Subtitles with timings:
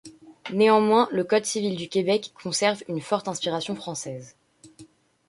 [0.51, 4.35] Néanmoins, le Code civil du Québec conserve une forte inspiration française.